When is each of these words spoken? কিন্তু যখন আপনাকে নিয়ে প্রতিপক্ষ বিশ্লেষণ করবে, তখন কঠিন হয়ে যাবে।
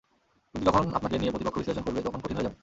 কিন্তু 0.49 0.63
যখন 0.69 0.83
আপনাকে 0.97 1.15
নিয়ে 1.19 1.33
প্রতিপক্ষ 1.33 1.57
বিশ্লেষণ 1.59 1.83
করবে, 1.85 1.99
তখন 2.07 2.19
কঠিন 2.23 2.37
হয়ে 2.37 2.47
যাবে। 2.47 2.57